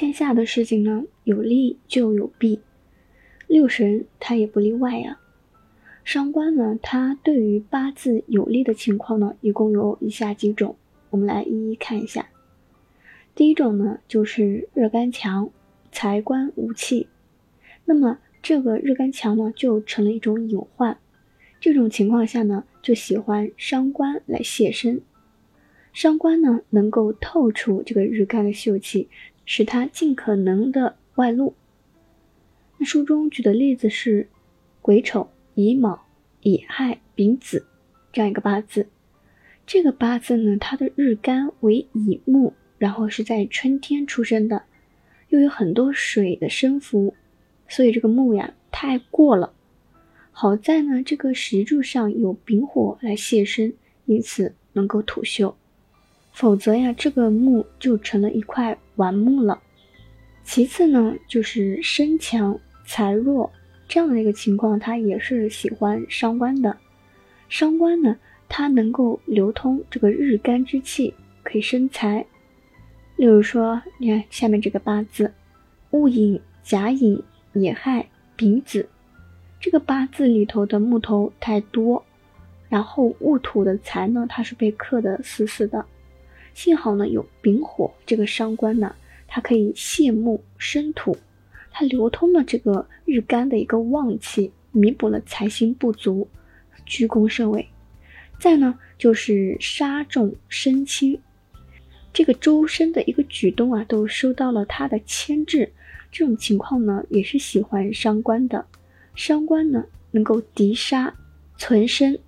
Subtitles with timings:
[0.00, 2.60] 天下的事情呢，有利就有弊，
[3.46, 5.20] 六神它也不例外呀。
[6.04, 10.74] 伤官呢，它对于八字有利的情况呢，一共有以下几种，
[11.10, 12.30] 我们来一一看一下。
[13.34, 15.50] 第一种呢，就是日干强，
[15.92, 17.06] 财官无气。
[17.84, 20.96] 那么这个日干强呢，就成了一种隐患。
[21.60, 25.02] 这种情况下呢，就喜欢伤官来泄身。
[25.92, 29.08] 伤官呢，能够透出这个日干的秀气，
[29.52, 31.56] 使它尽可能的外露。
[32.78, 34.28] 那书中举的例子是
[34.80, 36.02] 癸丑、乙卯、
[36.42, 37.66] 乙亥、丙子
[38.12, 38.86] 这样一个八字。
[39.66, 44.62] 这个八字呢，它的日干为乙木，然后是在春天出生的，
[45.30, 47.16] 又有很多水的生伏，
[47.66, 49.52] 所以这个木呀太过了。
[50.30, 53.74] 好在呢，这个石柱上有丙火来泄身，
[54.04, 55.56] 因此能够土秀。
[56.40, 59.60] 否则呀，这个木就成了一块顽木了。
[60.42, 63.52] 其次呢，就是身强财弱
[63.86, 66.74] 这样的一个情况，它也是喜欢伤官的。
[67.50, 68.16] 伤官呢，
[68.48, 72.24] 它能够流通这个日干之气，可以生财。
[73.16, 75.30] 例如说，你看下面这个八字：
[75.90, 78.88] 戊寅、甲寅、乙亥、丙子。
[79.60, 82.02] 这个八字里头的木头太多，
[82.70, 85.84] 然后戊土的财呢，它是被克得死死的。
[86.54, 88.94] 幸好呢有丙火这个伤官呢，
[89.26, 91.16] 它可以泄木生土，
[91.70, 96.28] 它流通了这个日干的一个旺气，弥补了财星不足，
[96.84, 97.66] 居功甚伟。
[98.38, 101.20] 再呢就是杀重生轻，
[102.12, 105.72] 这个周身的一个举动啊，都受到了他的牵制。
[106.10, 108.66] 这种情况呢，也是喜欢伤官的。
[109.14, 111.14] 伤官呢，能够敌杀
[111.56, 112.18] 存身，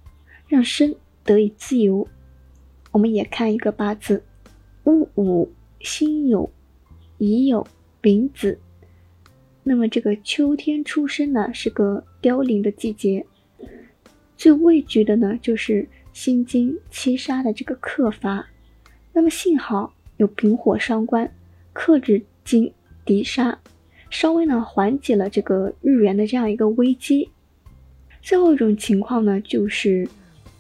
[0.47, 2.07] 让身得以自由。
[2.93, 4.23] 我们也看一个八字：
[4.85, 6.49] 戊午、辛酉、
[7.19, 7.67] 乙酉、
[8.01, 8.59] 丙子。
[9.65, 13.25] 那么这个秋天出生呢，是个凋零的季节，
[14.37, 18.47] 最畏惧的呢，就是辛金七杀的这个克伐。
[19.13, 21.33] 那么幸好有丙火伤官，
[21.73, 22.73] 克制金
[23.05, 23.59] 敌杀。
[24.11, 27.31] 稍微呢缓解了这个日元的这样一个危机。
[28.21, 30.07] 最后一种情况呢，就是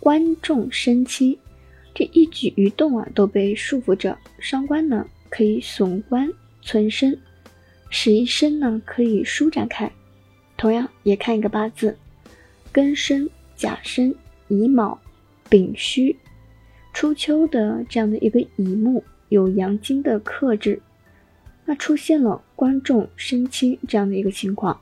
[0.00, 1.36] 官重身轻，
[1.94, 4.16] 这一举一动啊都被束缚着。
[4.38, 6.30] 伤官呢可以损官
[6.60, 7.18] 存身，
[7.90, 9.90] 使一身呢可以舒展开。
[10.56, 11.96] 同样也看一个八字：
[12.72, 14.14] 庚申、甲申、
[14.48, 15.00] 乙卯、
[15.48, 16.16] 丙戌。
[16.92, 20.80] 初秋的这样的一个乙木有阳金的克制。
[21.64, 24.80] 那出现了官重身轻这样的一个情况，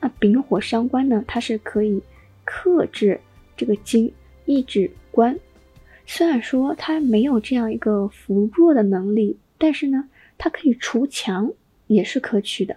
[0.00, 2.02] 那丙火伤官呢，它是可以
[2.44, 3.20] 克制
[3.56, 4.12] 这个金，
[4.46, 5.38] 抑制官。
[6.06, 11.52] 虽然说他没有这样一个扶弱的能力，但是呢，他可以除强，
[11.86, 12.76] 也是可取的。